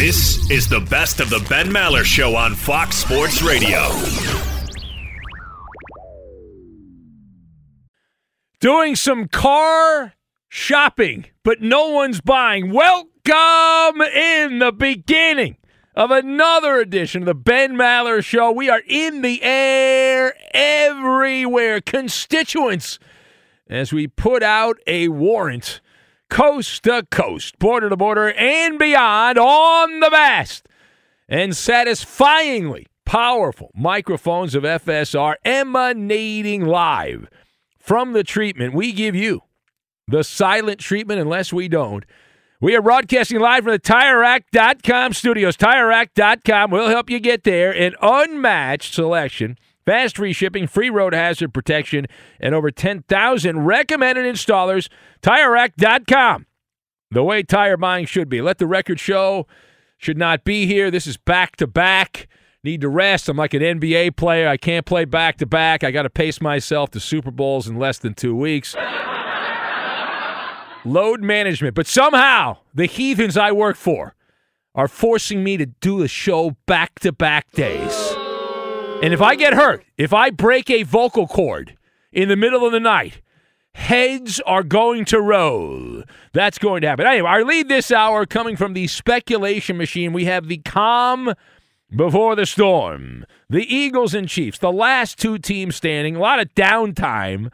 [0.00, 3.90] This is the best of the Ben Maller Show on Fox Sports Radio.
[8.60, 10.14] Doing some car
[10.48, 12.72] shopping, but no one's buying.
[12.72, 15.58] Welcome in the beginning
[15.94, 18.52] of another edition of the Ben Maller Show.
[18.52, 21.82] We are in the air everywhere.
[21.82, 22.98] Constituents,
[23.68, 25.82] as we put out a warrant
[26.30, 30.66] coast to coast, border to border, and beyond on the best
[31.28, 37.28] and satisfyingly powerful microphones of FSR emanating live
[37.78, 38.74] from the treatment.
[38.74, 39.42] We give you
[40.08, 42.04] the silent treatment unless we don't.
[42.60, 45.56] We are broadcasting live from the TireRack.com studios.
[45.56, 47.72] TireRack.com will help you get there.
[47.72, 52.06] An unmatched selection, fast free shipping, free road hazard protection,
[52.38, 54.88] and over 10,000 recommended installers.
[55.22, 56.46] TireRack.com.
[57.10, 58.40] The way tire buying should be.
[58.40, 59.46] Let the record show.
[59.98, 60.90] Should not be here.
[60.90, 62.28] This is back to back.
[62.62, 63.28] Need to rest.
[63.28, 64.48] I'm like an NBA player.
[64.48, 65.82] I can't play back to back.
[65.82, 68.76] I got to pace myself to Super Bowls in less than two weeks.
[70.84, 71.74] Load management.
[71.74, 74.14] But somehow, the heathens I work for
[74.74, 78.09] are forcing me to do a show back to back days.
[79.02, 81.76] And if I get hurt, if I break a vocal cord
[82.12, 83.22] in the middle of the night,
[83.74, 86.02] heads are going to roll.
[86.34, 87.06] That's going to happen.
[87.06, 90.12] Anyway, our lead this hour coming from the speculation machine.
[90.12, 91.32] We have the calm
[91.94, 93.24] before the storm.
[93.48, 96.16] The Eagles and Chiefs, the last two teams standing.
[96.16, 97.50] A lot of downtime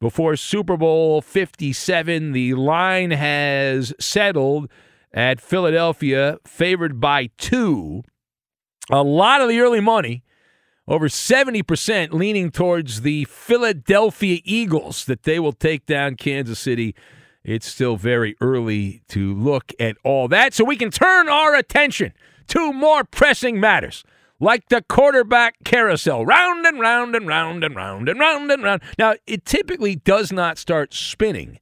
[0.00, 2.32] before Super Bowl 57.
[2.32, 4.70] The line has settled
[5.14, 8.02] at Philadelphia, favored by two.
[8.90, 10.24] A lot of the early money
[10.90, 16.96] over 70% leaning towards the Philadelphia Eagles that they will take down Kansas City.
[17.44, 20.52] It's still very early to look at all that.
[20.52, 22.12] So we can turn our attention
[22.48, 24.02] to more pressing matters
[24.40, 28.82] like the quarterback carousel, round and round and round and round and round and round.
[28.98, 31.60] Now, it typically does not start spinning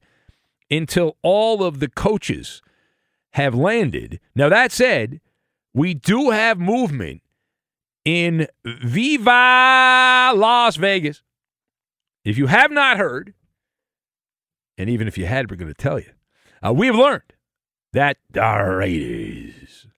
[0.71, 2.63] until all of the coaches
[3.33, 4.21] have landed.
[4.35, 5.21] Now, that said,
[5.75, 7.21] we do have movement
[8.09, 11.23] in Viva Las Vegas.
[12.25, 13.35] If you have not heard,
[14.79, 16.13] and even if you had, we're going to tell you,
[16.67, 17.35] uh, we have learned
[17.93, 19.89] that the Raiders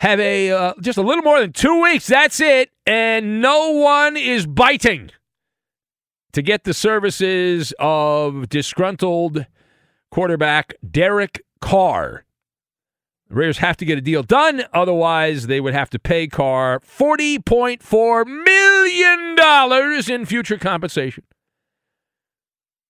[0.00, 2.06] have a uh, just a little more than two weeks.
[2.06, 5.10] That's it, and no one is biting
[6.32, 9.44] to get the services of disgruntled
[10.10, 12.23] quarterback Derek Carr
[13.28, 16.80] The Raiders have to get a deal done, otherwise they would have to pay Carr
[16.80, 21.24] forty point four million dollars in future compensation.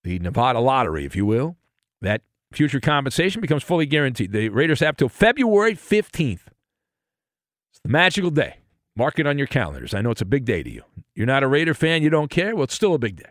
[0.03, 1.57] The Nevada lottery, if you will,
[2.03, 2.23] that
[2.53, 4.33] future compensation becomes fully guaranteed.
[4.33, 6.49] The Raiders have till February fifteenth.
[7.71, 8.57] It's the magical day.
[8.97, 9.95] Mark it on your calendars.
[9.95, 10.83] I know it's a big day to you.
[11.15, 12.55] You're not a Raider fan, you don't care.
[12.55, 13.31] Well, it's still a big day.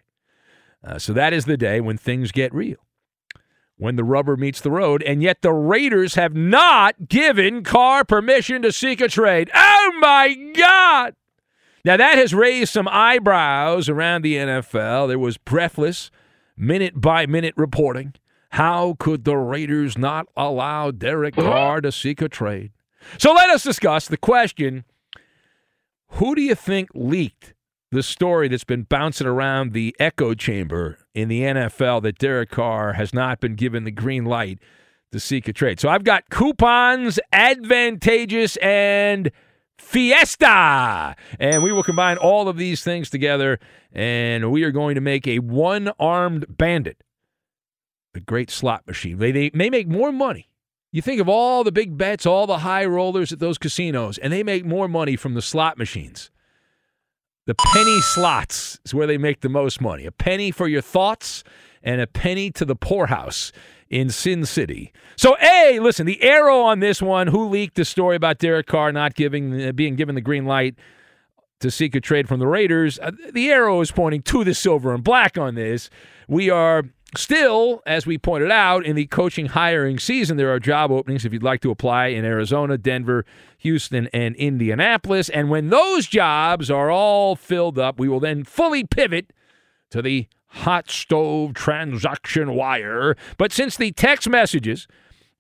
[0.83, 2.77] Uh, so that is the day when things get real
[3.78, 8.62] when the rubber meets the road, and yet the Raiders have not given Carr permission
[8.62, 9.50] to seek a trade.
[9.54, 11.16] Oh my God!
[11.86, 15.08] Now that has raised some eyebrows around the NFL.
[15.08, 16.12] There was breathless,
[16.56, 18.14] minute by minute reporting.
[18.52, 22.72] How could the Raiders not allow Derek Carr to seek a trade?
[23.18, 24.86] So let us discuss the question
[26.10, 27.56] who do you think leaked
[27.92, 32.94] the story that's been bouncing around the echo chamber in the NFL that Derek Carr
[32.94, 34.60] has not been given the green light
[35.12, 35.80] to seek a trade.
[35.80, 39.31] So I've got coupons, advantageous, and
[39.77, 41.15] fiesta.
[41.39, 43.60] And we will combine all of these things together,
[43.92, 47.04] and we are going to make a one armed bandit.
[48.13, 49.18] The great slot machine.
[49.18, 50.50] They, they may make more money.
[50.92, 54.31] You think of all the big bets, all the high rollers at those casinos, and
[54.31, 56.30] they make more money from the slot machines
[57.45, 60.06] the penny slots is where they make the most money.
[60.06, 61.44] A penny for your thoughts
[61.81, 63.51] and a penny to the poorhouse
[63.90, 64.94] in Sin City.
[65.18, 68.92] So, A, listen, the arrow on this one, who leaked the story about Derek Carr
[68.92, 70.75] not giving uh, being given the green light
[71.60, 74.94] to seek a trade from the Raiders, uh, the arrow is pointing to the silver
[74.94, 75.89] and black on this.
[76.28, 76.84] We are
[77.15, 81.33] Still, as we pointed out, in the coaching hiring season, there are job openings if
[81.33, 83.24] you'd like to apply in Arizona, Denver,
[83.60, 85.30] Houston, and Indianapolis.
[85.30, 89.31] And when those jobs are all filled up, we will then fully pivot
[89.92, 93.15] to the hot stove transaction wire.
[93.38, 94.88] But since the text messages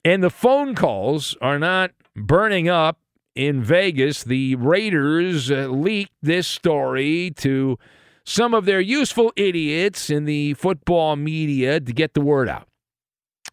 [0.05, 2.99] and the phone calls are not burning up
[3.35, 7.79] in Vegas, the Raiders uh, leaked this story to
[8.25, 12.67] some of their useful idiots in the football media to get the word out.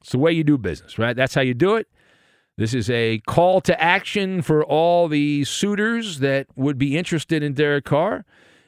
[0.01, 1.17] It's the way you do business, right?
[1.17, 1.89] That's how you do it.
[2.57, 7.55] This is a call to action for all the suitors that would be interested in
[7.55, 8.25] Derek Carr.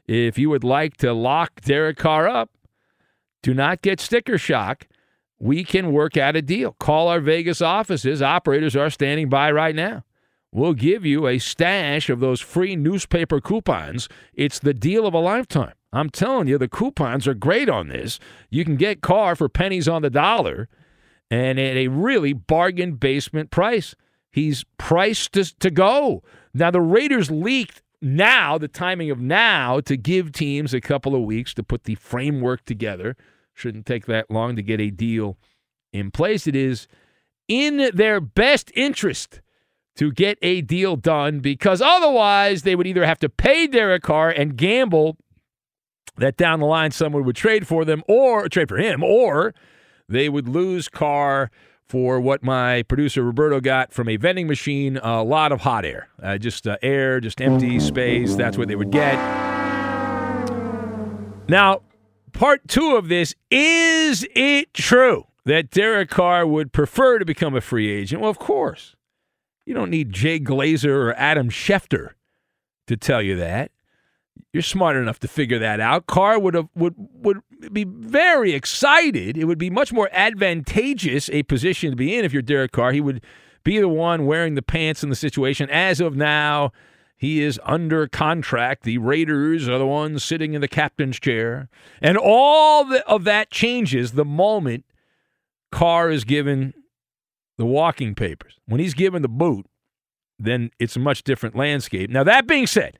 [0.07, 2.51] If you would like to lock Derek Carr up,
[3.43, 4.89] do not get sticker shock.
[5.39, 6.73] We can work out a deal.
[6.79, 8.23] Call our Vegas offices.
[8.23, 10.05] Operators are standing by right now.
[10.53, 14.09] We'll give you a stash of those free newspaper coupons.
[14.35, 15.75] It's the deal of a lifetime.
[15.93, 18.19] I'm telling you, the coupons are great on this.
[18.51, 20.69] You can get Carr for pennies on the dollar
[21.31, 23.95] and at a really bargain basement price.
[24.31, 26.23] He's priced to, to go.
[26.55, 31.23] Now, the Raiders leaked now, the timing of now, to give teams a couple of
[31.23, 33.17] weeks to put the framework together.
[33.55, 35.37] Shouldn't take that long to get a deal
[35.93, 36.47] in place.
[36.47, 36.89] It is
[37.49, 39.41] in their best interest
[39.97, 44.31] to get a deal done because otherwise they would either have to pay Derek Carr
[44.31, 45.19] and gamble
[46.17, 49.55] that down the line someone would trade for them or trade for him, or
[50.09, 51.51] they would lose Carr
[51.89, 56.09] for what my producer Roberto got from a vending machine a lot of hot air.
[56.23, 58.35] Uh, just uh, air, just empty space.
[58.35, 59.17] That's what they would get.
[61.49, 61.83] Now,
[62.33, 67.61] part two of this is it true that Derek Carr would prefer to become a
[67.61, 68.21] free agent?
[68.21, 68.95] Well, of course.
[69.67, 72.11] You don't need Jay Glazer or Adam Schefter
[72.87, 73.71] to tell you that.
[74.53, 76.07] You're smart enough to figure that out.
[76.07, 77.41] Carr would have would would
[77.73, 79.39] be very excited.
[79.39, 82.93] It would be much more advantageous a position to be in if you're Derek Carr.
[82.93, 83.23] He would
[83.65, 85.71] be the one wearing the pants in the situation.
[85.71, 86.73] As of now,
[87.17, 88.83] he is under contract.
[88.83, 91.69] The Raiders are the ones sitting in the captain's chair,
[92.01, 94.85] and all the, of that changes the moment
[95.71, 96.75] Carr is given
[97.59, 98.59] the walking papers.
[98.67, 99.67] When he's given the boot,
[100.39, 102.11] then it's a much different landscape.
[102.11, 102.99] Now that being said.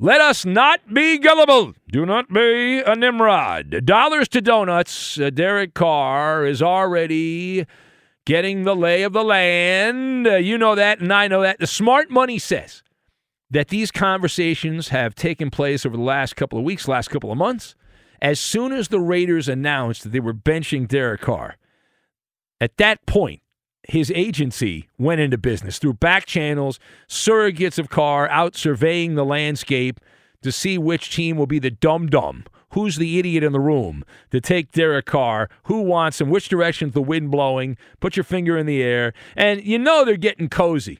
[0.00, 1.74] Let us not be gullible.
[1.90, 3.84] Do not be a Nimrod.
[3.84, 5.18] Dollars to donuts.
[5.18, 7.66] Uh, Derek Carr is already
[8.24, 10.28] getting the lay of the land.
[10.28, 11.58] Uh, you know that, and I know that.
[11.58, 12.84] The smart money says
[13.50, 17.38] that these conversations have taken place over the last couple of weeks, last couple of
[17.38, 17.74] months.
[18.22, 21.56] As soon as the Raiders announced that they were benching Derek Carr,
[22.60, 23.42] at that point,
[23.88, 26.78] his agency went into business through back channels,
[27.08, 29.98] surrogates of Carr out surveying the landscape
[30.42, 32.44] to see which team will be the dum dum.
[32.72, 35.48] Who's the idiot in the room to take Derek Carr?
[35.64, 36.28] Who wants him?
[36.28, 37.78] Which direction's the wind blowing?
[37.98, 39.14] Put your finger in the air.
[39.34, 40.98] And you know they're getting cozy.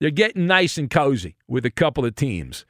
[0.00, 2.66] They're getting nice and cozy with a couple of teams.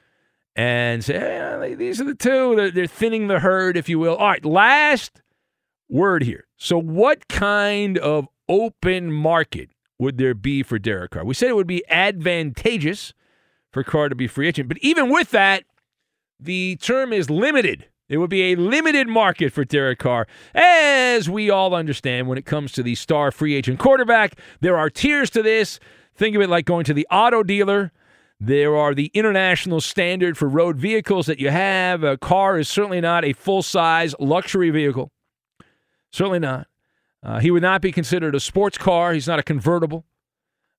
[0.55, 2.55] And say, hey, these are the two.
[2.57, 4.17] They're, they're thinning the herd, if you will.
[4.17, 5.23] All right, last
[5.89, 6.49] word here.
[6.57, 11.25] So, what kind of open market would there be for Derek Carr?
[11.25, 13.13] We said it would be advantageous
[13.73, 15.65] for Carr to be free agent, but even with that,
[16.41, 17.87] the term is limited.
[18.09, 20.27] It would be a limited market for Derek Carr.
[20.55, 24.89] As we all understand, when it comes to the star free agent quarterback, there are
[24.89, 25.79] tiers to this.
[26.15, 27.93] Think of it like going to the auto dealer.
[28.41, 32.03] There are the international standard for road vehicles that you have.
[32.03, 35.11] A car is certainly not a full size luxury vehicle.
[36.11, 36.67] Certainly not.
[37.23, 39.13] Uh, he would not be considered a sports car.
[39.13, 40.05] He's not a convertible.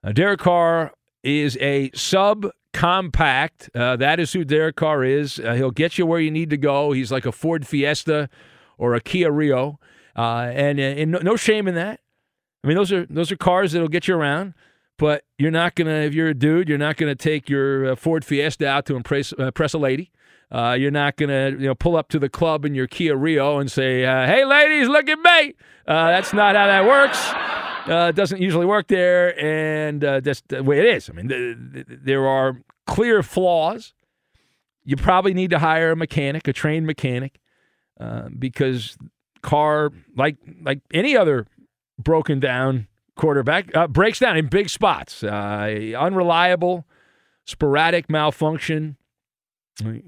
[0.04, 0.94] Uh, Derek Carr
[1.24, 3.70] is a subcompact.
[3.76, 5.40] Uh, that is who Derek Carr is.
[5.40, 6.92] Uh, he'll get you where you need to go.
[6.94, 8.30] He's like a Ford Fiesta
[8.78, 9.80] or a Kia Rio,
[10.16, 12.00] uh, and, and no, no shame in that.
[12.64, 14.54] I mean, those are those are cars that'll get you around.
[14.98, 18.26] But you're not gonna, if you're a dude, you're not gonna take your uh, Ford
[18.26, 20.12] Fiesta out to impress, uh, impress a lady.
[20.52, 23.60] Uh, you're not gonna, you know, pull up to the club in your Kia Rio
[23.60, 25.54] and say, uh, "Hey, ladies, look at me."
[25.88, 27.20] Uh, that's not how that works.
[27.88, 31.10] Uh, it doesn't usually work there, and that's the way it is.
[31.10, 33.94] I mean, th- th- there are clear flaws.
[34.84, 37.40] You probably need to hire a mechanic, a trained mechanic,
[38.38, 38.98] because
[39.42, 41.46] car, like like any other
[41.98, 45.24] broken down quarterback uh, breaks down in big spots.
[45.24, 46.86] Uh, unreliable,
[47.46, 48.96] sporadic malfunction.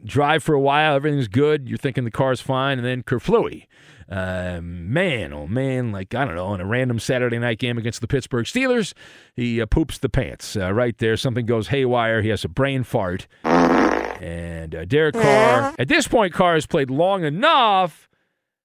[0.04, 1.68] Drive for a while, everything's good.
[1.68, 3.68] You're thinking the car's fine, and then kerflooey.
[4.10, 8.02] Uh, man, oh man, like, I don't know, in a random Saturday night game against
[8.02, 8.94] the Pittsburgh Steelers,
[9.36, 11.16] he uh, poops the pants uh, right there.
[11.16, 12.22] Something goes haywire.
[12.22, 13.28] He has a brain fart.
[13.44, 18.10] And uh, Derek Carr, at this point, Carr has played long enough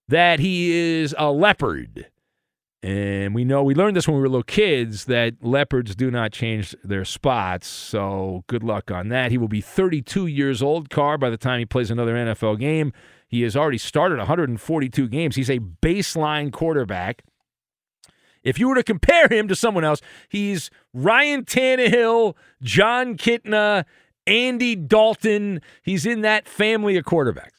[0.08, 2.08] that he is a leopard.
[2.82, 6.30] And we know we learned this when we were little kids that leopards do not
[6.32, 7.66] change their spots.
[7.66, 9.30] So good luck on that.
[9.30, 12.92] He will be 32 years old, Carr, by the time he plays another NFL game.
[13.28, 15.36] He has already started 142 games.
[15.36, 17.22] He's a baseline quarterback.
[18.44, 23.84] If you were to compare him to someone else, he's Ryan Tannehill, Jon Kitna,
[24.28, 25.60] Andy Dalton.
[25.82, 27.55] He's in that family of quarterbacks.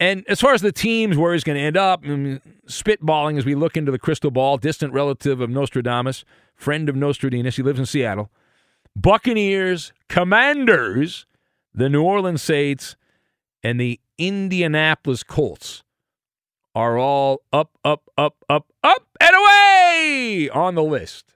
[0.00, 3.36] And as far as the teams where he's going to end up, I mean, spitballing
[3.36, 6.24] as we look into the crystal ball, distant relative of Nostradamus,
[6.54, 8.30] friend of Nostradamus, he lives in Seattle.
[8.94, 11.26] Buccaneers, Commanders,
[11.74, 12.96] the New Orleans Saints,
[13.62, 15.82] and the Indianapolis Colts
[16.74, 21.34] are all up, up, up, up, up, and away on the list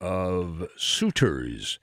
[0.00, 1.78] of suitors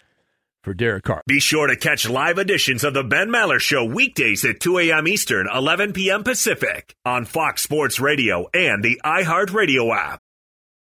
[0.65, 1.21] for Derek Carr.
[1.27, 5.07] Be sure to catch live editions of the Ben Maller Show weekdays at 2 a.m.
[5.07, 6.23] Eastern, 11 p.m.
[6.23, 10.19] Pacific on Fox Sports Radio and the iHeartRadio app.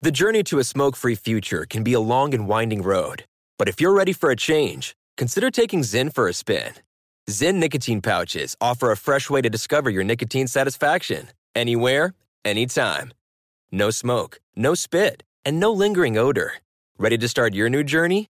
[0.02, 3.24] The journey to a smoke free future can be a long and winding road,
[3.58, 6.72] but if you're ready for a change, consider taking Zyn for a spin.
[7.28, 13.12] Zyn nicotine pouches offer a fresh way to discover your nicotine satisfaction anywhere, anytime.
[13.72, 16.54] No smoke, no spit, and no lingering odor.
[16.98, 18.29] Ready to start your new journey?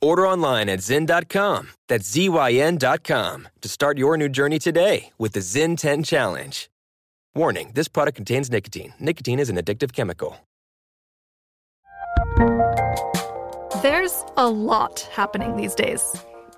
[0.00, 1.70] Order online at Zyn.com.
[1.88, 6.68] That's Z-Y-N.com to start your new journey today with the Zyn 10 Challenge.
[7.34, 8.94] Warning, this product contains nicotine.
[8.98, 10.38] Nicotine is an addictive chemical.
[13.82, 16.02] There's a lot happening these days.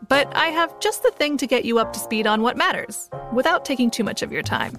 [0.09, 3.11] But I have just the thing to get you up to speed on what matters
[3.33, 4.78] without taking too much of your time.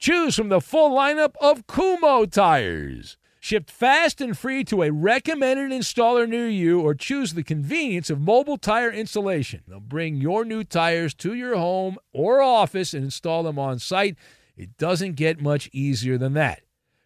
[0.00, 3.18] Choose from the full lineup of Kumho tires.
[3.38, 8.18] Shipped fast and free to a recommended installer near you, or choose the convenience of
[8.18, 9.60] mobile tire installation.
[9.68, 14.16] They'll bring your new tires to your home or office and install them on site.
[14.56, 16.62] It doesn't get much easier than that.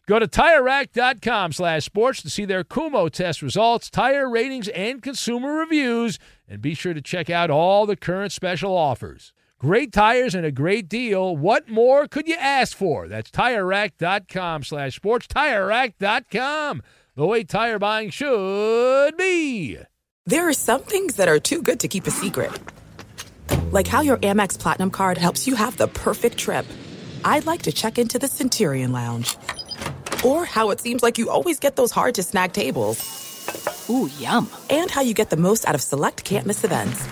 [0.06, 5.52] Go to TireRack.com slash sports to see their Kumho test results, tire ratings, and consumer
[5.54, 9.32] reviews, and be sure to check out all the current special offers.
[9.64, 11.34] Great tires and a great deal.
[11.34, 13.08] What more could you ask for?
[13.08, 15.26] That's TireRack.com slash sports.
[15.26, 16.82] TireRack.com,
[17.16, 19.78] the way tire buying should be.
[20.26, 22.52] There are some things that are too good to keep a secret.
[23.70, 26.66] Like how your Amex Platinum card helps you have the perfect trip.
[27.24, 29.34] I'd like to check into the Centurion Lounge.
[30.22, 33.00] Or how it seems like you always get those hard to snag tables.
[33.88, 34.46] Ooh, yum.
[34.68, 37.08] And how you get the most out of select can't miss events.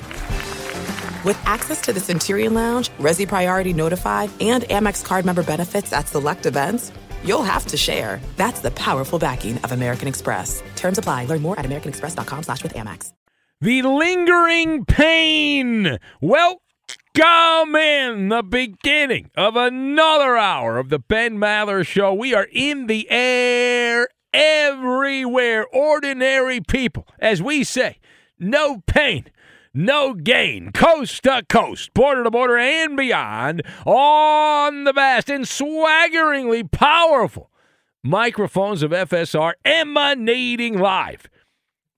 [1.25, 6.09] With access to the Centurion Lounge, Resy Priority Notified, and Amex card member benefits at
[6.09, 6.91] select events,
[7.23, 8.21] you'll have to share.
[8.37, 10.65] That's the powerful backing of American Express.
[10.75, 11.27] Terms apply.
[11.27, 13.13] Learn more at americanexpress.com slash with Amex.
[13.61, 15.99] The lingering pain.
[16.21, 22.13] Welcome in the beginning of another hour of the Ben Maller Show.
[22.15, 25.67] We are in the air everywhere.
[25.73, 27.99] Ordinary people, as we say,
[28.41, 29.27] no pain
[29.75, 36.65] no gain, coast to coast, border to border, and beyond, on the vast and swaggeringly
[36.65, 37.51] powerful
[38.05, 41.29] microphones of FSR emanating live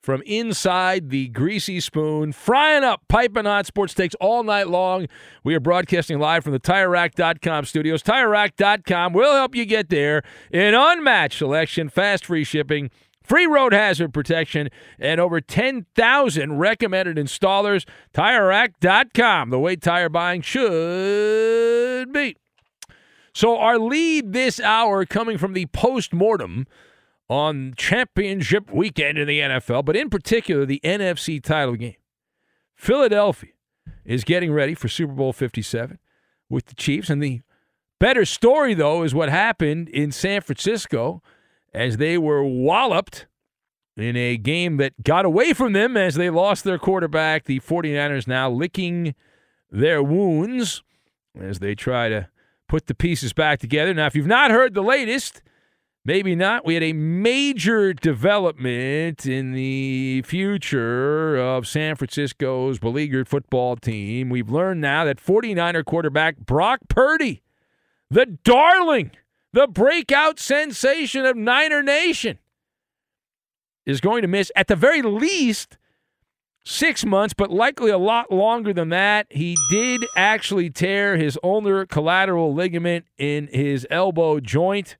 [0.04, 5.06] from inside the greasy spoon, frying up piping hot sports takes all night long.
[5.42, 8.02] We are broadcasting live from the TireRack.com studios.
[8.02, 10.22] TireRack.com will help you get there.
[10.52, 12.90] An unmatched selection, fast free shipping
[13.24, 17.84] free road hazard protection, and over 10,000 recommended installers.
[18.12, 22.36] TireRack.com, the way tire buying should be.
[23.32, 26.66] So, our lead this hour coming from the post mortem
[27.28, 31.96] on championship weekend in the NFL, but in particular the NFC title game.
[32.76, 33.50] Philadelphia
[34.04, 35.98] is getting ready for Super Bowl 57
[36.48, 37.10] with the Chiefs.
[37.10, 37.40] And the
[37.98, 41.22] better story, though, is what happened in San Francisco
[41.74, 43.26] as they were walloped
[43.96, 47.44] in a game that got away from them as they lost their quarterback.
[47.44, 49.14] The 49ers now licking
[49.70, 50.82] their wounds
[51.38, 52.28] as they try to
[52.68, 53.92] put the pieces back together.
[53.92, 55.42] Now, if you've not heard the latest,
[56.04, 63.76] maybe not, we had a major development in the future of San Francisco's beleaguered football
[63.76, 64.28] team.
[64.28, 67.42] We've learned now that 49er quarterback Brock Purdy,
[68.10, 69.10] the darling–
[69.54, 72.40] the breakout sensation of Niner Nation,
[73.86, 75.78] is going to miss, at the very least,
[76.64, 79.28] six months, but likely a lot longer than that.
[79.30, 84.96] He did actually tear his ulnar collateral ligament in his elbow joint.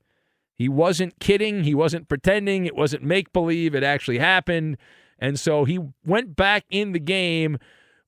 [0.53, 1.65] He wasn't kidding.
[1.65, 2.65] He wasn't pretending.
[2.65, 3.75] It wasn't make believe.
[3.75, 4.77] It actually happened.
[5.19, 7.57] And so he went back in the game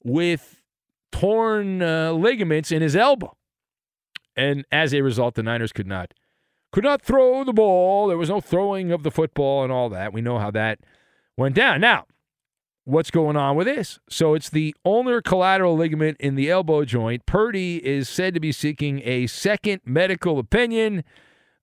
[0.01, 0.61] with
[1.11, 3.35] torn uh, ligaments in his elbow.
[4.37, 6.13] And as a result, the Niners could not
[6.77, 8.07] could not throw the ball.
[8.07, 10.13] There was no throwing of the football and all that.
[10.13, 10.77] We know how that
[11.35, 11.81] went down.
[11.81, 12.05] Now,
[12.83, 13.97] what's going on with this?
[14.11, 17.25] So it's the ulnar collateral ligament in the elbow joint.
[17.25, 21.03] Purdy is said to be seeking a second medical opinion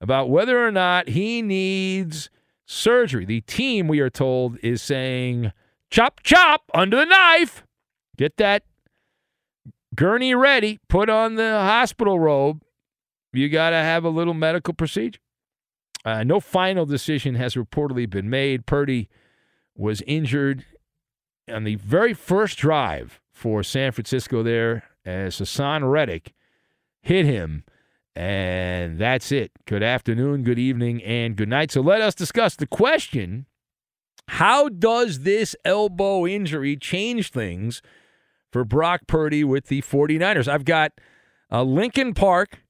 [0.00, 2.28] about whether or not he needs
[2.66, 3.24] surgery.
[3.24, 5.52] The team, we are told, is saying,
[5.92, 7.62] chop, chop, under the knife.
[8.16, 8.64] Get that
[9.94, 10.80] gurney ready.
[10.88, 12.63] Put on the hospital robe
[13.36, 15.20] you got to have a little medical procedure.
[16.04, 18.66] Uh, no final decision has reportedly been made.
[18.66, 19.08] Purdy
[19.74, 20.64] was injured
[21.48, 26.32] on the very first drive for San Francisco there as Haason Reddick
[27.02, 27.64] hit him.
[28.16, 29.50] And that's it.
[29.66, 31.72] Good afternoon, good evening, and good night.
[31.72, 33.46] So let us discuss the question
[34.28, 37.82] how does this elbow injury change things
[38.50, 40.48] for Brock Purdy with the 49ers?
[40.48, 40.92] I've got
[41.52, 42.63] uh, Linkin Park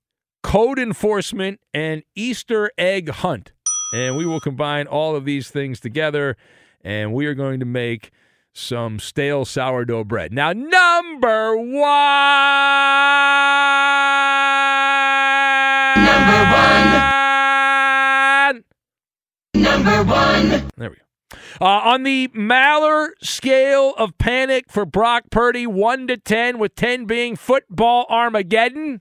[0.44, 3.52] code enforcement, and Easter egg hunt.
[3.92, 6.36] And we will combine all of these things together,
[6.84, 8.12] and we are going to make
[8.52, 10.32] some stale sourdough bread.
[10.32, 11.74] Now, number one.
[16.04, 16.44] Number
[18.44, 18.64] one.
[19.54, 20.70] Number one.
[20.76, 21.02] There we go.
[21.60, 27.06] Uh, on the Maller scale of panic for Brock Purdy, 1 to 10, with 10
[27.06, 29.00] being football Armageddon,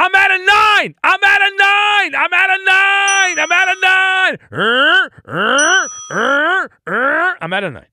[0.00, 0.94] I'm at a nine.
[1.02, 2.14] I'm at a nine.
[2.14, 3.38] I'm at a nine.
[3.40, 4.38] I'm at a nine.
[4.52, 7.36] Er, er, er.
[7.40, 7.86] I'm at a nine.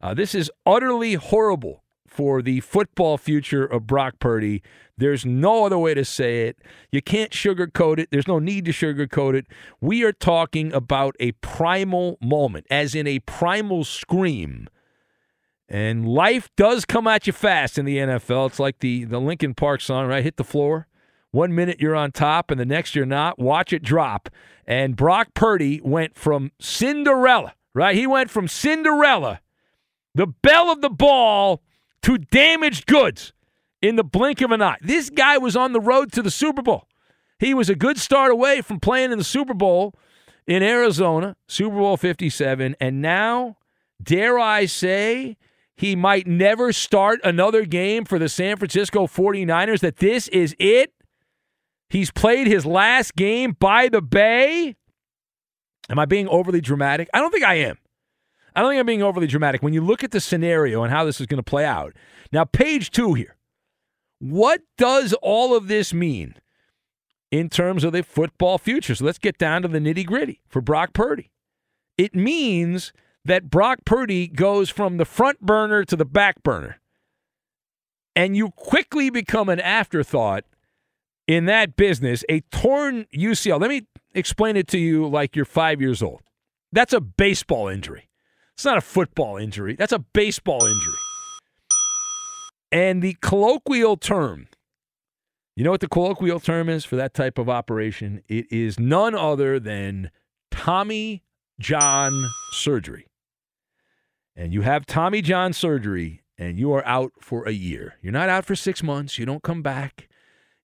[0.00, 4.64] Uh, this is utterly horrible for the football future of Brock Purdy.
[4.98, 6.58] There's no other way to say it.
[6.90, 8.08] You can't sugarcoat it.
[8.10, 9.46] There's no need to sugarcoat it.
[9.80, 14.68] We are talking about a primal moment, as in a primal scream
[15.70, 18.48] and life does come at you fast in the NFL.
[18.48, 20.24] It's like the, the Linkin Park song, right?
[20.24, 20.88] Hit the floor.
[21.30, 23.38] One minute you're on top, and the next you're not.
[23.38, 24.28] Watch it drop.
[24.66, 27.94] And Brock Purdy went from Cinderella, right?
[27.94, 29.40] He went from Cinderella,
[30.12, 31.62] the belle of the ball,
[32.02, 33.32] to damaged goods
[33.80, 34.78] in the blink of an eye.
[34.80, 36.88] This guy was on the road to the Super Bowl.
[37.38, 39.94] He was a good start away from playing in the Super Bowl
[40.48, 43.56] in Arizona, Super Bowl 57, and now,
[44.02, 45.36] dare I say,
[45.80, 50.92] he might never start another game for the San Francisco 49ers, that this is it.
[51.88, 54.76] He's played his last game by the Bay.
[55.88, 57.08] Am I being overly dramatic?
[57.14, 57.78] I don't think I am.
[58.54, 59.62] I don't think I'm being overly dramatic.
[59.62, 61.94] When you look at the scenario and how this is going to play out.
[62.30, 63.36] Now, page two here.
[64.18, 66.34] What does all of this mean
[67.30, 68.94] in terms of the football future?
[68.94, 71.30] So let's get down to the nitty gritty for Brock Purdy.
[71.96, 72.92] It means
[73.24, 76.80] that Brock Purdy goes from the front burner to the back burner.
[78.16, 80.44] And you quickly become an afterthought
[81.26, 82.24] in that business.
[82.28, 83.60] A torn UCL.
[83.60, 83.82] Let me
[84.14, 86.22] explain it to you like you're five years old.
[86.72, 88.08] That's a baseball injury.
[88.54, 89.76] It's not a football injury.
[89.76, 90.94] That's a baseball injury.
[92.72, 94.48] And the colloquial term,
[95.56, 98.22] you know what the colloquial term is for that type of operation?
[98.28, 100.10] It is none other than
[100.50, 101.22] Tommy
[101.58, 102.12] John
[102.52, 103.06] surgery.
[104.36, 107.96] And you have Tommy John surgery and you are out for a year.
[108.00, 109.18] You're not out for six months.
[109.18, 110.08] You don't come back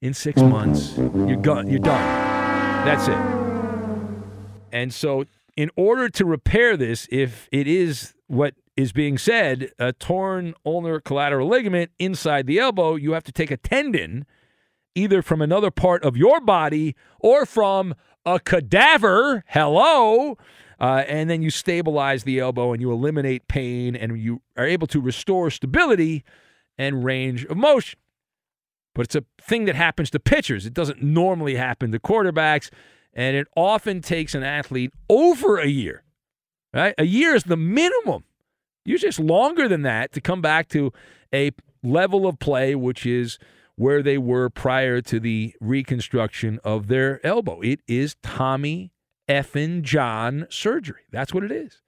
[0.00, 0.96] in six months.
[0.96, 1.68] You're gone.
[1.68, 2.02] You're done.
[2.86, 3.36] That's it.
[4.72, 5.24] And so,
[5.56, 11.00] in order to repair this, if it is what is being said, a torn ulnar
[11.00, 14.26] collateral ligament inside the elbow, you have to take a tendon
[14.94, 19.44] either from another part of your body or from a cadaver.
[19.48, 20.36] Hello.
[20.78, 24.86] Uh, and then you stabilize the elbow and you eliminate pain and you are able
[24.86, 26.22] to restore stability
[26.76, 27.98] and range of motion.
[28.94, 30.66] But it's a thing that happens to pitchers.
[30.66, 32.70] It doesn't normally happen to quarterbacks,
[33.12, 36.02] and it often takes an athlete over a year.
[36.72, 36.94] Right?
[36.98, 38.24] A year is the minimum.
[38.84, 40.92] Usually it's longer than that to come back to
[41.32, 41.50] a
[41.82, 43.38] level of play which is
[43.76, 47.60] where they were prior to the reconstruction of their elbow.
[47.60, 48.92] It is Tommy
[49.28, 51.02] effing John surgery.
[51.10, 51.82] That's what it is.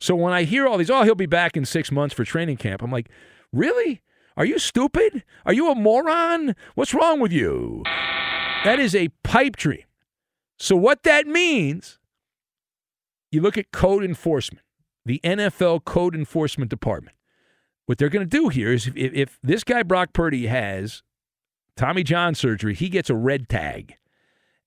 [0.00, 2.58] So when I hear all these, oh, he'll be back in six months for training
[2.58, 3.08] camp, I'm like,
[3.52, 4.02] really?
[4.36, 5.24] Are you stupid?
[5.46, 6.54] Are you a moron?
[6.74, 7.82] What's wrong with you?
[8.64, 9.84] That is a pipe dream.
[10.58, 11.98] So what that means,
[13.30, 14.64] you look at code enforcement,
[15.04, 17.16] the NFL code enforcement department.
[17.86, 21.02] What they're going to do here is if, if this guy Brock Purdy has
[21.76, 23.96] Tommy John surgery, he gets a red tag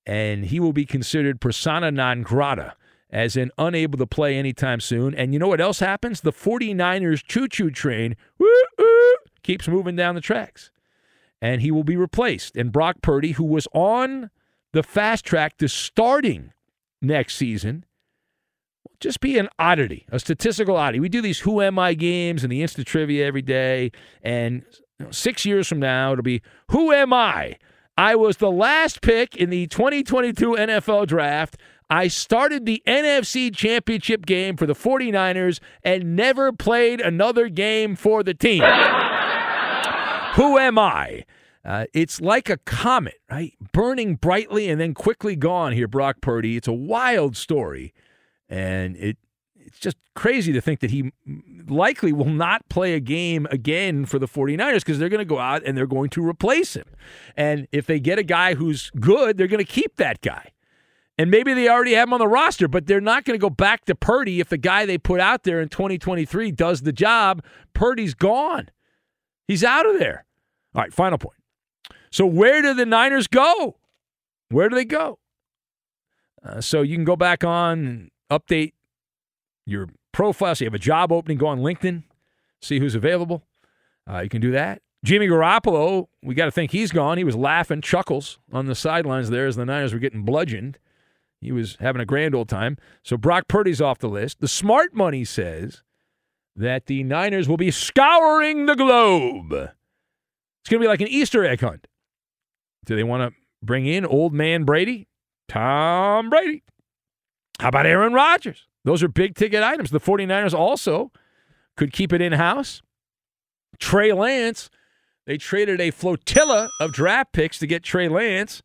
[0.09, 2.73] and he will be considered persona non grata
[3.11, 5.13] as in unable to play anytime soon.
[5.13, 6.21] And you know what else happens?
[6.21, 8.15] The 49ers choo choo train
[9.43, 10.71] keeps moving down the tracks.
[11.43, 12.57] And he will be replaced.
[12.57, 14.31] And Brock Purdy, who was on
[14.73, 16.53] the fast track to starting
[17.03, 17.85] next season,
[18.83, 20.99] will just be an oddity, a statistical oddity.
[20.99, 23.91] We do these Who Am I games and the Instant Trivia every day.
[24.23, 24.63] And
[25.11, 26.41] six years from now, it'll be
[26.71, 27.57] Who Am I?
[27.99, 31.57] I was the last pick in the 2022 NFL draft.
[31.89, 38.23] I started the NFC Championship game for the 49ers and never played another game for
[38.23, 38.61] the team.
[40.35, 41.25] Who am I?
[41.65, 43.51] Uh, it's like a comet, right?
[43.73, 46.55] Burning brightly and then quickly gone here, Brock Purdy.
[46.55, 47.93] It's a wild story.
[48.47, 49.17] And it
[49.69, 51.11] it's just crazy to think that he
[51.67, 55.39] likely will not play a game again for the 49ers because they're going to go
[55.39, 56.87] out and they're going to replace him.
[57.37, 60.51] And if they get a guy who's good, they're going to keep that guy.
[61.17, 63.49] And maybe they already have him on the roster, but they're not going to go
[63.49, 67.43] back to Purdy if the guy they put out there in 2023 does the job.
[67.73, 68.69] Purdy's gone.
[69.47, 70.25] He's out of there.
[70.73, 71.35] All right, final point.
[72.09, 73.77] So, where do the Niners go?
[74.49, 75.19] Where do they go?
[76.41, 78.73] Uh, so, you can go back on and update
[79.69, 80.55] your profile.
[80.55, 82.03] So you have a job opening, go on LinkedIn,
[82.61, 83.43] see who's available.
[84.09, 84.81] Uh, you can do that.
[85.03, 87.17] Jimmy Garoppolo, we got to think he's gone.
[87.17, 90.77] He was laughing, chuckles on the sidelines there as the Niners were getting bludgeoned.
[91.39, 92.77] He was having a grand old time.
[93.03, 94.41] So Brock Purdy's off the list.
[94.41, 95.83] The smart money says
[96.55, 99.53] that the Niners will be scouring the globe.
[99.53, 101.87] It's going to be like an Easter egg hunt.
[102.85, 105.07] Do they want to bring in old man Brady?
[105.47, 106.63] Tom Brady.
[107.61, 108.67] How about Aaron Rodgers?
[108.85, 109.91] Those are big ticket items.
[109.91, 111.11] The 49ers also
[111.75, 112.81] could keep it in house.
[113.77, 114.69] Trey Lance,
[115.25, 118.61] they traded a flotilla of draft picks to get Trey Lance.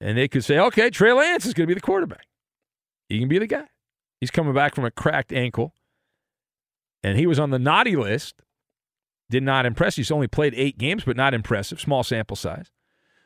[0.00, 2.26] And they could say, okay, Trey Lance is going to be the quarterback.
[3.08, 3.66] He can be the guy.
[4.20, 5.74] He's coming back from a cracked ankle.
[7.02, 8.36] And he was on the naughty list.
[9.30, 9.96] Did not impress.
[9.96, 11.80] He's only played eight games, but not impressive.
[11.80, 12.70] Small sample size.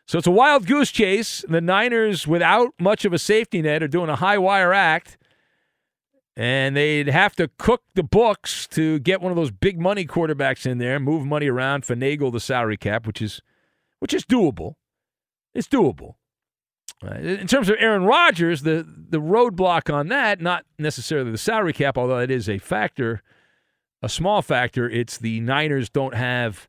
[0.07, 1.45] So it's a wild goose chase.
[1.49, 5.18] The Niners, without much of a safety net, are doing a high wire act.
[6.39, 10.67] And they'd have to cook the books to get one of those big money quarterbacks
[10.67, 13.43] in there, move money around, finagle the salary cap, which is
[13.99, 14.75] which is doable.
[15.53, 16.15] It's doable.
[17.05, 21.73] Uh, in terms of Aaron Rodgers, the the roadblock on that, not necessarily the salary
[21.73, 23.21] cap, although it is a factor,
[24.01, 24.89] a small factor.
[24.89, 26.69] It's the Niners don't have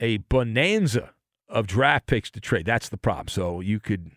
[0.00, 1.14] a bonanza
[1.48, 2.66] of draft picks to trade.
[2.66, 3.28] That's the problem.
[3.28, 4.10] So you could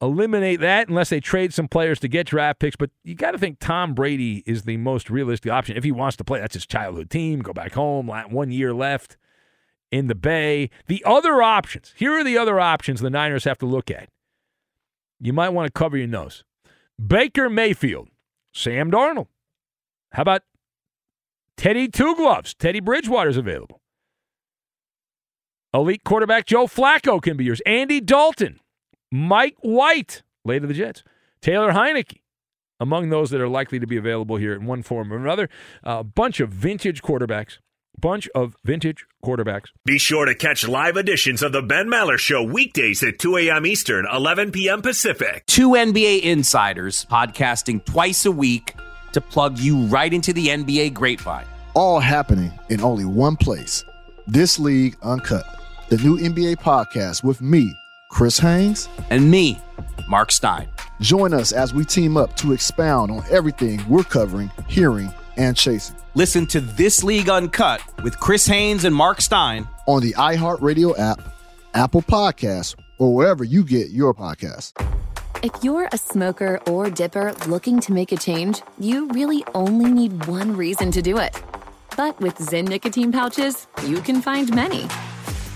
[0.00, 2.76] eliminate that unless they trade some players to get draft picks.
[2.76, 6.16] But you got to think Tom Brady is the most realistic option if he wants
[6.18, 6.40] to play.
[6.40, 7.40] That's his childhood team.
[7.40, 8.06] Go back home.
[8.06, 9.16] One year left
[9.90, 10.70] in the Bay.
[10.86, 11.94] The other options.
[11.96, 14.08] Here are the other options the Niners have to look at.
[15.20, 16.44] You might want to cover your nose.
[17.04, 18.08] Baker Mayfield,
[18.52, 19.26] Sam Darnold.
[20.12, 20.42] How about
[21.56, 22.54] Teddy Two Gloves?
[22.54, 23.80] Teddy Bridgewater's available.
[25.74, 27.60] Elite quarterback Joe Flacco can be yours.
[27.66, 28.60] Andy Dalton,
[29.10, 31.02] Mike White, late of the Jets,
[31.40, 32.20] Taylor Heinicke,
[32.80, 35.48] among those that are likely to be available here in one form or another.
[35.82, 37.58] A bunch of vintage quarterbacks.
[38.00, 39.70] Bunch of vintage quarterbacks.
[39.84, 43.66] Be sure to catch live editions of the Ben Maller Show weekdays at 2 a.m.
[43.66, 44.82] Eastern, 11 p.m.
[44.82, 45.44] Pacific.
[45.46, 48.74] Two NBA insiders podcasting twice a week
[49.12, 51.46] to plug you right into the NBA grapevine.
[51.74, 53.84] All happening in only one place.
[54.28, 55.44] This League Uncut,
[55.88, 57.74] the new NBA podcast with me,
[58.08, 59.60] Chris Haynes, and me,
[60.08, 60.68] Mark Stein.
[61.00, 65.94] Join us as we team up to expound on everything we're covering, hearing, and chasing.
[66.14, 71.20] Listen to This League Uncut with Chris Haynes and Mark Stein on the iHeartRadio app,
[71.74, 74.72] Apple Podcasts, or wherever you get your podcasts.
[75.44, 80.26] If you're a smoker or dipper looking to make a change, you really only need
[80.26, 81.40] one reason to do it.
[81.96, 84.88] But with Zyn nicotine pouches, you can find many.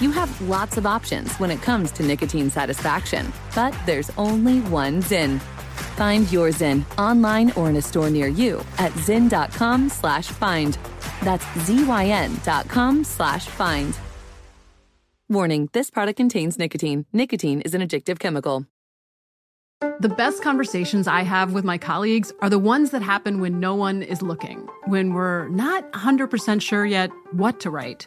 [0.00, 5.02] You have lots of options when it comes to nicotine satisfaction, but there's only one
[5.02, 5.40] Zyn.
[5.96, 10.78] Find your Zyn online or in a store near you at zyn.com slash find.
[11.22, 13.98] That's Z-Y-N dot com slash find.
[15.28, 17.04] Warning, this product contains nicotine.
[17.12, 18.66] Nicotine is an addictive chemical.
[20.00, 23.74] The best conversations I have with my colleagues are the ones that happen when no
[23.74, 28.06] one is looking, when we're not 100% sure yet what to write.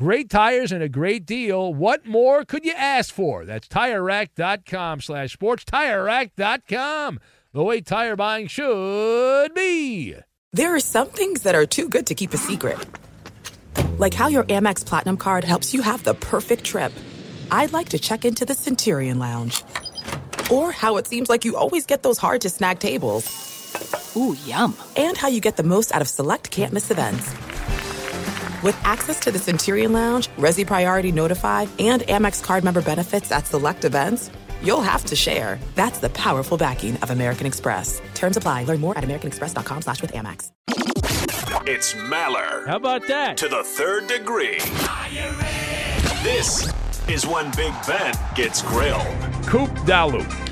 [0.00, 1.74] Great tires and a great deal.
[1.74, 3.44] What more could you ask for?
[3.44, 5.62] That's TireRack.com slash sports.
[5.64, 7.20] TireRack.com,
[7.52, 10.16] the way tire buying should be.
[10.54, 12.78] There are some things that are too good to keep a secret.
[13.98, 16.94] Like how your Amex Platinum card helps you have the perfect trip.
[17.50, 19.62] I'd like to check into the Centurion Lounge.
[20.50, 24.16] Or how it seems like you always get those hard to snag tables.
[24.16, 24.74] Ooh, yum.
[24.96, 27.34] And how you get the most out of select can't miss events.
[28.62, 33.46] With access to the Centurion Lounge, Resy Priority Notified, and Amex card member benefits at
[33.46, 34.30] select events,
[34.62, 35.58] you'll have to share.
[35.76, 38.02] That's the powerful backing of American Express.
[38.14, 38.64] Terms apply.
[38.64, 40.50] Learn more at americanexpress.com slash with Amex.
[41.66, 42.66] It's Maller.
[42.66, 43.38] How about that?
[43.38, 44.58] To the third degree.
[46.22, 46.70] This
[47.08, 49.06] is when Big Ben gets grilled.
[49.46, 50.49] Coop Dalu.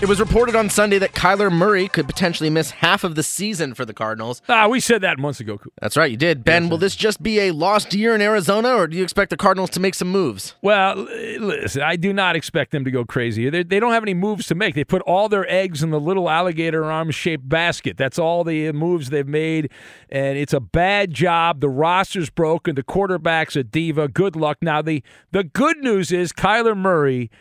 [0.00, 3.74] It was reported on Sunday that Kyler Murray could potentially miss half of the season
[3.74, 4.40] for the Cardinals.
[4.48, 6.44] Ah, we said that months ago, That's right, you did.
[6.44, 9.36] Ben, will this just be a lost year in Arizona, or do you expect the
[9.36, 10.54] Cardinals to make some moves?
[10.62, 10.94] Well,
[11.40, 13.50] listen, I do not expect them to go crazy.
[13.50, 14.76] They, they don't have any moves to make.
[14.76, 17.96] They put all their eggs in the little alligator arm shaped basket.
[17.96, 19.68] That's all the moves they've made,
[20.10, 21.58] and it's a bad job.
[21.60, 22.76] The roster's broken.
[22.76, 24.06] The quarterback's a diva.
[24.06, 24.58] Good luck.
[24.62, 27.32] Now, the, the good news is Kyler Murray.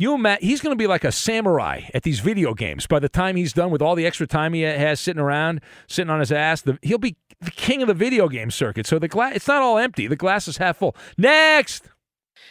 [0.00, 2.86] You Matt, he's going to be like a samurai at these video games.
[2.86, 6.08] By the time he's done with all the extra time he has sitting around, sitting
[6.10, 8.86] on his ass, the, he'll be the king of the video game circuit.
[8.86, 10.06] So the glass, it's not all empty.
[10.06, 10.94] The glass is half full.
[11.16, 11.88] Next.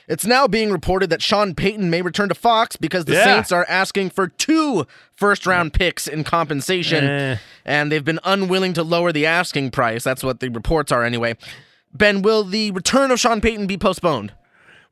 [0.09, 3.23] It's now being reported that Sean Payton may return to Fox because the Yeah.
[3.23, 7.37] Saints are asking for two first round picks in compensation, Eh.
[7.65, 10.03] and they've been unwilling to lower the asking price.
[10.03, 11.35] That's what the reports are, anyway.
[11.93, 14.33] Ben, will the return of Sean Payton be postponed?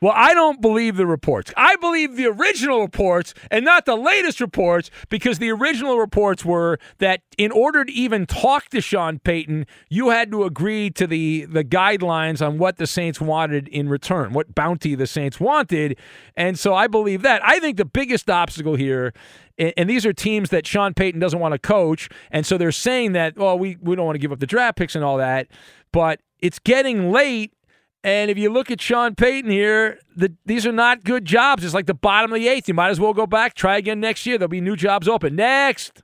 [0.02, 1.52] Well, I don't believe the reports.
[1.56, 6.80] I believe the original reports and not the latest reports because the original reports were
[7.00, 11.46] that in order to even talk to Sean Payton, you had to agree to the
[11.46, 15.98] the guidelines on what the Saints wanted in return, what bounty the Saints wanted.
[16.36, 17.46] And so I believe that.
[17.46, 19.14] I think the biggest obstacle here
[19.58, 23.14] and these are teams that Sean Payton doesn't want to coach, and so they're saying
[23.14, 25.48] that, well, we, we don't want to give up the draft picks and all that,
[25.92, 27.54] but it's getting late.
[28.06, 31.64] And if you look at Sean Payton here, the, these are not good jobs.
[31.66, 32.68] It's like the bottom of the eighth.
[32.68, 34.38] You might as well go back, try again next year.
[34.38, 35.36] There'll be new jobs open.
[35.36, 36.04] Next.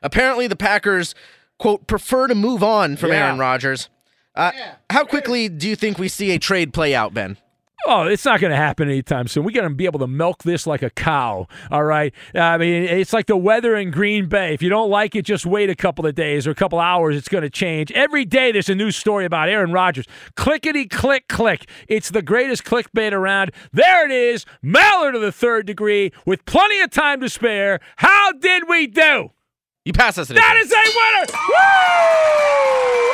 [0.00, 1.12] Apparently, the Packers,
[1.58, 3.26] quote, prefer to move on from Yeah.
[3.26, 3.88] Aaron Rodgers.
[4.36, 4.52] Uh,
[4.90, 7.36] How quickly do you think we see a trade play out, Ben?
[7.86, 9.44] Oh, it's not going to happen anytime soon.
[9.44, 11.46] We got to be able to milk this like a cow.
[11.70, 12.12] All right.
[12.34, 14.52] I mean, it's like the weather in Green Bay.
[14.52, 17.16] If you don't like it, just wait a couple of days or a couple hours.
[17.16, 17.90] It's going to change.
[17.92, 20.06] Every day there's a new story about Aaron Rodgers.
[20.36, 21.68] Clickety click click.
[21.88, 23.52] It's the greatest clickbait around.
[23.72, 24.44] There it is.
[24.62, 27.80] Maller of the third degree with plenty of time to spare.
[27.96, 29.30] How did we do?
[29.86, 30.28] You pass us.
[30.28, 31.26] That is a winner.
[31.32, 31.56] Woo!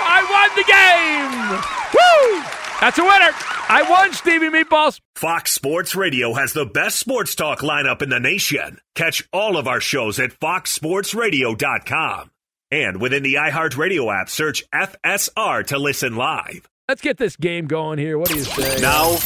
[0.09, 2.43] I won the game.
[2.43, 2.56] Woo!
[2.81, 3.31] That's a winner.
[3.69, 5.01] I won, Stevie Meatballs.
[5.17, 8.79] Fox Sports Radio has the best sports talk lineup in the nation.
[8.95, 12.31] Catch all of our shows at foxsportsradio.com.
[12.71, 16.69] And within the iHeartRadio app, search FSR to listen live.
[16.89, 18.19] Let's get this game going here.
[18.19, 18.81] What do you say?
[18.81, 19.17] Now,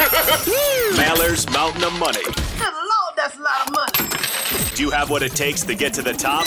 [0.96, 2.22] Maller's Mountain of Money.
[2.22, 4.74] Good Lord, that's a lot of money.
[4.76, 6.46] Do you have what it takes to get to the top?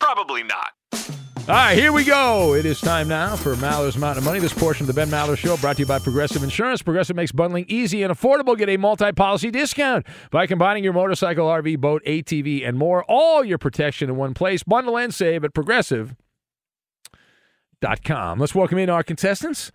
[0.00, 0.72] Probably not.
[1.50, 2.54] All right, here we go.
[2.54, 4.38] It is time now for Maller's Mountain of Money.
[4.38, 6.80] This portion of the Ben Maller Show brought to you by Progressive Insurance.
[6.80, 8.56] Progressive makes bundling easy and affordable.
[8.56, 13.04] Get a multi-policy discount by combining your motorcycle, RV, boat, ATV, and more.
[13.08, 14.62] All your protection in one place.
[14.62, 18.38] Bundle and save at Progressive.com.
[18.38, 19.72] Let's welcome in our contestants.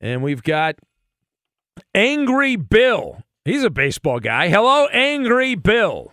[0.00, 0.80] And we've got
[1.94, 3.22] Angry Bill.
[3.44, 4.48] He's a baseball guy.
[4.48, 6.10] Hello, Angry Bill.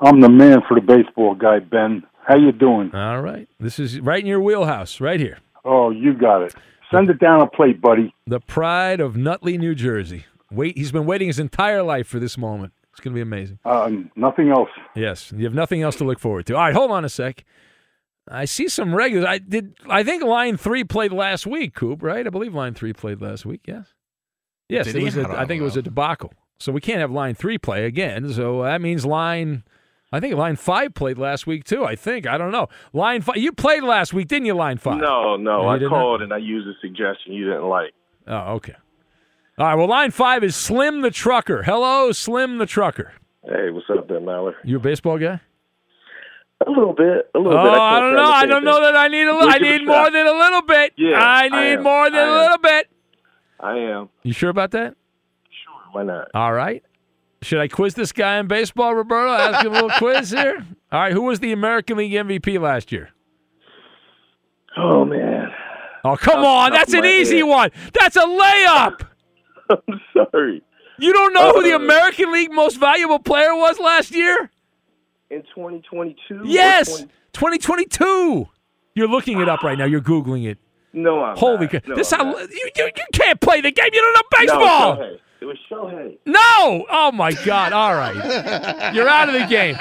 [0.00, 2.02] I'm the man for the baseball guy, Ben.
[2.26, 2.94] How you doing?
[2.94, 3.48] All right.
[3.58, 5.38] This is right in your wheelhouse, right here.
[5.64, 6.54] Oh, you got it.
[6.92, 8.14] Send it down a plate, buddy.
[8.26, 10.26] The pride of Nutley, New Jersey.
[10.50, 12.72] Wait, he's been waiting his entire life for this moment.
[12.90, 13.58] It's going to be amazing.
[13.64, 14.68] Um, nothing else.
[14.94, 16.54] Yes, you have nothing else to look forward to.
[16.54, 17.44] All right, hold on a sec.
[18.28, 19.24] I see some regulars.
[19.26, 19.74] I did.
[19.88, 21.74] I think line three played last week.
[21.74, 22.26] Coop, right?
[22.26, 23.62] I believe line three played last week.
[23.66, 23.94] Yes.
[24.68, 25.04] Yes, Did it he?
[25.06, 25.16] was.
[25.18, 26.32] I A, don't I think it was a debacle.
[26.58, 28.32] So we can't have line three play again.
[28.32, 29.64] So that means line.
[30.12, 31.84] I think line five played last week too.
[31.84, 32.26] I think.
[32.26, 32.68] I don't know.
[32.92, 33.38] Line five.
[33.38, 34.54] You played last week, didn't you?
[34.54, 35.00] Line five.
[35.00, 35.66] No, no.
[35.68, 37.92] I called and I used a suggestion you didn't like.
[38.26, 38.74] Oh, okay.
[39.58, 39.74] All right.
[39.74, 41.62] Well, line five is Slim the Trucker.
[41.62, 43.12] Hello, Slim the Trucker.
[43.44, 44.54] Hey, what's up there, Maller?
[44.64, 45.40] You a baseball guy?
[46.64, 47.28] A little bit.
[47.34, 47.72] A Oh, little bit.
[47.72, 48.30] I oh, can't don't know.
[48.30, 49.32] I don't know that I need a.
[49.32, 50.12] I need more shot.
[50.12, 50.92] than a little bit.
[50.96, 51.82] Yeah, I I need am.
[51.82, 52.88] more than I a little bit.
[53.58, 54.08] I am.
[54.22, 54.94] You sure about that?
[55.64, 55.74] Sure.
[55.92, 56.28] Why not?
[56.34, 56.84] All right.
[57.42, 59.32] Should I quiz this guy in baseball, Roberto?
[59.32, 60.64] Ask him a little quiz here.
[60.92, 61.12] All right.
[61.12, 63.10] Who was the American League MVP last year?
[64.76, 65.48] Oh man.
[66.04, 66.72] Oh, come Off on.
[66.72, 67.42] That's an easy head.
[67.44, 67.70] one.
[67.98, 69.06] That's a layup.
[69.70, 70.62] I'm sorry.
[70.98, 74.50] You don't know who the Uh, American League most valuable player was last year?
[75.30, 76.42] In 2022.
[76.44, 76.88] Yes,
[77.32, 78.48] 20 2022.
[78.94, 79.84] You're looking it up right now.
[79.86, 80.58] You're googling it.
[80.92, 81.70] No, I'm Holy not.
[81.70, 81.88] crap!
[81.88, 82.50] No, this I'm how not.
[82.50, 83.88] you, you you can't play the game.
[83.92, 84.96] You don't know baseball.
[84.96, 86.18] No, It was Shohei.
[86.26, 86.86] No!
[86.90, 87.72] Oh my God!
[87.72, 89.76] All right, you're out of the game.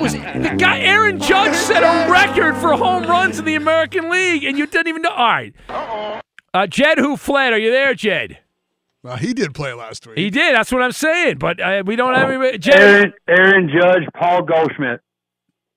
[0.00, 4.44] Was the guy Aaron Judge set a record for home runs in the American League,
[4.44, 5.10] and you didn't even know?
[5.10, 5.54] All right.
[5.68, 6.22] Uh,
[6.54, 6.66] oh!
[6.66, 8.38] Jed Who Fled, are you there, Jed?
[9.04, 10.18] Uh, he did play last week.
[10.18, 10.54] He did.
[10.54, 11.38] That's what I'm saying.
[11.38, 12.58] But uh, we don't have any.
[12.58, 12.80] Jed.
[12.80, 15.00] Aaron, Aaron Judge, Paul Goldschmidt.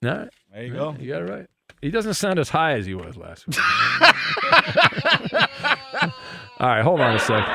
[0.02, 0.28] No.
[0.54, 0.96] There you go.
[1.00, 1.46] You got it right.
[1.84, 3.58] He doesn't sound as high as he was last week.
[6.62, 7.46] All right, hold on a sec.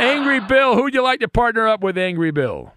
[0.00, 2.72] Angry Bill, who'd you like to partner up with, Angry Bill?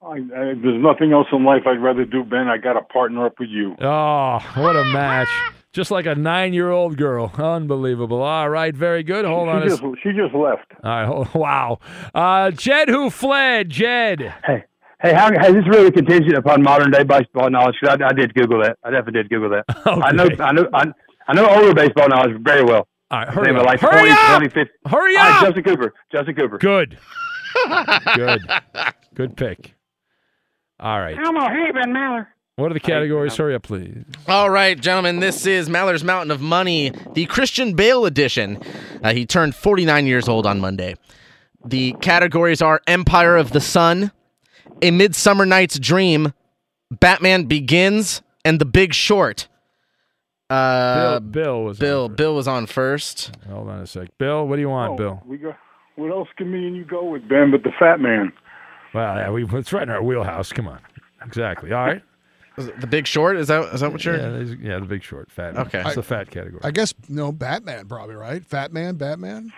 [0.00, 0.18] I, I,
[0.54, 2.48] there's nothing else in life I'd rather do, Ben.
[2.48, 3.76] I got to partner up with you.
[3.82, 5.28] Oh, what a match.
[5.74, 7.30] Just like a nine year old girl.
[7.36, 8.22] Unbelievable.
[8.22, 9.26] All right, very good.
[9.26, 9.60] Hold on.
[9.60, 10.72] She a just, she just left.
[10.82, 11.80] All right, hold, wow.
[12.14, 13.68] Uh, Jed who fled.
[13.68, 14.34] Jed.
[14.42, 14.64] Hey,
[15.00, 17.76] hey, how, hey, this is really contingent upon modern day baseball knowledge.
[17.82, 18.78] 'cause I, I did Google that.
[18.84, 19.64] I definitely did Google that.
[19.86, 20.84] I know, I know, I,
[21.28, 22.88] I know older baseball knowledge very well.
[23.10, 23.66] All right, His hurry name up.
[23.66, 24.38] like Hurry 20, up!
[24.38, 24.72] 20, 50.
[24.86, 25.44] Hurry All right, up!
[25.46, 25.94] Justin Cooper.
[26.10, 26.58] Justin Cooper.
[26.58, 26.98] Good.
[28.16, 28.40] good.
[29.14, 29.74] Good pick.
[30.80, 31.16] All right.
[31.18, 32.26] I'm a heathen, Maller.
[32.56, 33.36] What are the categories?
[33.36, 34.04] Hurry up, please.
[34.28, 38.58] All right, gentlemen, this is Maller's Mountain of Money, the Christian Bale edition.
[39.02, 40.96] Uh, he turned 49 years old on Monday.
[41.64, 44.10] The categories are Empire of the Sun,
[44.82, 46.32] A Midsummer Night's Dream,
[46.90, 49.48] Batman Begins, and The Big Short.
[50.48, 52.08] Uh, Bill, Bill was Bill.
[52.08, 53.32] Bill was on first.
[53.50, 54.08] Hold on a sec.
[54.18, 55.22] Bill, what do you want, Oh, Bill?
[55.26, 55.56] We got.
[55.96, 57.50] What else can me and you go with, Ben?
[57.50, 58.32] But the Fat Man.
[58.94, 60.52] Well, yeah, we, it's right in our wheelhouse.
[60.52, 60.78] Come on.
[61.24, 61.72] Exactly.
[61.72, 62.02] All right.
[62.56, 64.16] The Big Short is that is that what you're?
[64.16, 65.54] Yeah, yeah, the big short, fat.
[65.54, 65.66] Man.
[65.66, 65.82] Okay.
[65.84, 66.62] it's the fat category.
[66.64, 68.42] I guess no Batman probably right.
[68.44, 69.52] Fat Man, Batman.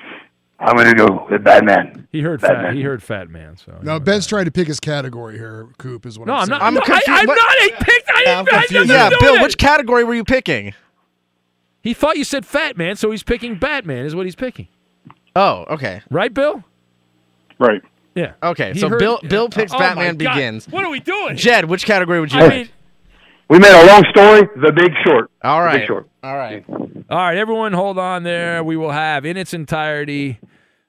[0.61, 2.09] I'm gonna go with Batman.
[2.11, 2.75] He heard fat.
[2.75, 3.57] He heard fat man.
[3.57, 5.69] So No, Ben's trying to pick his category here.
[5.79, 7.01] Coop is what No, I'm, I'm not- saying.
[7.07, 7.39] no, I- I'm not.
[7.39, 8.11] I picked.
[8.13, 8.53] I didn't.
[8.53, 9.43] I didn't Yeah, Bill, it.
[9.43, 10.75] which category were you picking?
[11.81, 14.05] He thought you said fat man, so he's picking Batman.
[14.05, 14.67] Is what he's picking.
[15.37, 16.03] Oh, okay.
[16.11, 16.65] Right, Bill?
[17.61, 17.81] Right.
[18.17, 18.33] Yeah.
[18.43, 19.29] Okay, He so heard- Bill yeah.
[19.29, 20.67] Bill picks Oh, Batman Begins.
[20.69, 21.37] What are we doing?
[21.37, 22.53] Jed, which category would you I pick?
[22.57, 22.69] mean,
[23.49, 24.49] We made a long story.
[24.57, 25.31] The Big Short.
[25.43, 25.75] All right.
[25.75, 25.79] The.
[25.79, 26.08] Big Short.
[26.23, 26.65] All right.
[26.69, 28.63] All right, everyone, hold on there.
[28.65, 30.41] We will have in its entirety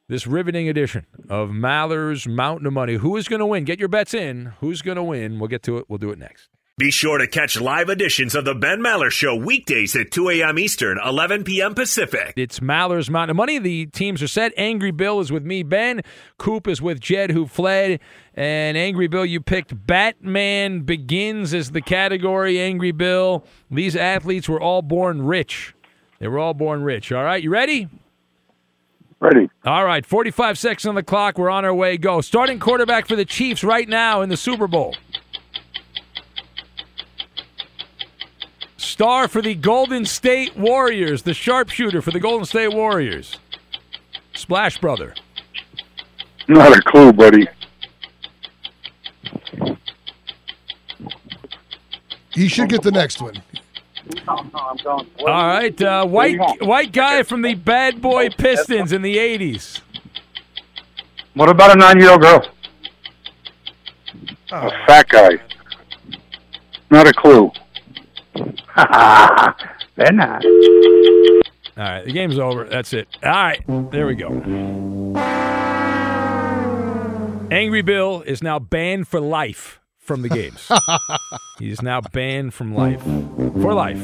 [0.08, 2.96] this riveting edition of Maller's Mountain of Money.
[2.96, 3.64] Who is going to win?
[3.64, 4.54] Get your bets in.
[4.60, 5.40] Who's going to win?
[5.40, 5.86] We'll get to it.
[5.88, 6.50] We'll do it next.
[6.80, 10.58] Be sure to catch live editions of the Ben Maller Show weekdays at 2 a.m.
[10.58, 11.76] Eastern, 11 p.m.
[11.76, 12.32] Pacific.
[12.38, 13.60] It's Maller's Mountain of Money.
[13.60, 14.54] The teams are set.
[14.56, 16.00] Angry Bill is with me, Ben.
[16.38, 18.00] Coop is with Jed, who fled.
[18.34, 22.62] And Angry Bill, you picked Batman Begins as the category.
[22.62, 25.76] Angry Bill, these athletes were all born rich.
[26.20, 27.12] They were all born rich.
[27.12, 27.90] All right, you ready?
[29.20, 29.50] Ready.
[29.66, 31.38] All right, 45 seconds on the clock.
[31.38, 31.98] We're on our way.
[31.98, 32.22] Go.
[32.22, 34.96] Starting quarterback for the Chiefs right now in the Super Bowl.
[38.80, 43.38] Star for the Golden State Warriors, the sharpshooter for the Golden State Warriors.
[44.34, 45.14] Splash Brother.
[46.48, 47.46] Not a clue, buddy.
[52.32, 53.44] He should get the next one.
[54.28, 54.48] All
[55.28, 59.82] right, uh, white white guy from the Bad Boy Pistons in the 80s.
[61.34, 62.48] What about a nine-year-old girl?
[64.52, 65.32] A fat guy.
[66.90, 67.52] Not a clue.
[69.96, 70.44] Very not.
[70.46, 72.66] All right, the game's over.
[72.66, 73.08] That's it.
[73.24, 73.62] All right,
[73.92, 74.30] there we go.
[77.52, 80.70] Angry Bill is now banned for life from the games.
[81.60, 83.02] He's now banned from life.
[83.04, 84.00] For life.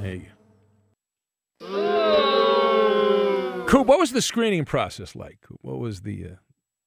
[0.00, 0.26] There you
[1.60, 3.64] go.
[3.66, 5.38] Coop, what was the screening process like?
[5.62, 6.28] What was the, uh,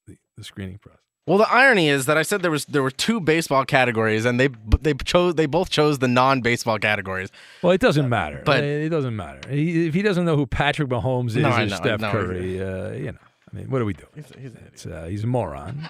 [0.06, 1.02] the the screening process?
[1.28, 4.40] Well, the irony is that I said there was there were two baseball categories, and
[4.40, 4.48] they
[4.82, 7.30] they chose they both chose the non-baseball categories.
[7.62, 8.42] Well, it doesn't matter.
[8.46, 9.42] But- it doesn't matter.
[9.50, 12.62] He, if he doesn't know who Patrick Mahomes is No, or know, Steph no, Curry,
[12.62, 13.18] uh, you know,
[13.52, 14.10] I mean, what do we doing?
[14.16, 15.90] It's, uh, he's a moron,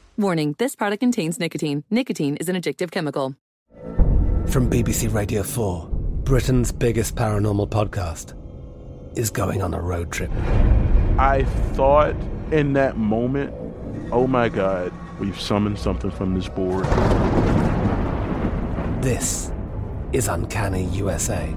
[0.21, 1.83] Warning, this product contains nicotine.
[1.89, 3.35] Nicotine is an addictive chemical.
[4.49, 5.89] From BBC Radio 4,
[6.23, 8.35] Britain's biggest paranormal podcast
[9.17, 10.29] is going on a road trip.
[11.17, 11.43] I
[11.73, 12.15] thought
[12.51, 13.51] in that moment,
[14.11, 16.85] oh my God, we've summoned something from this board.
[19.01, 19.51] This
[20.13, 21.51] is Uncanny USA.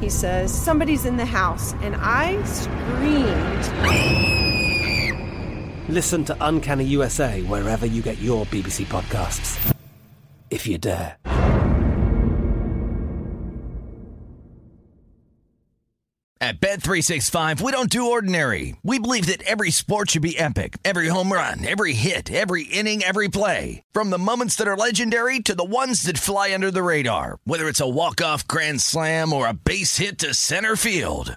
[0.00, 1.74] He says, Somebody's in the house.
[1.74, 4.41] And I screamed.
[5.92, 9.76] Listen to Uncanny USA wherever you get your BBC podcasts,
[10.48, 11.18] if you dare.
[16.40, 18.74] At Bet365, we don't do ordinary.
[18.82, 20.78] We believe that every sport should be epic.
[20.82, 23.82] Every home run, every hit, every inning, every play.
[23.92, 27.38] From the moments that are legendary to the ones that fly under the radar.
[27.44, 31.36] Whether it's a walk-off grand slam or a base hit to center field.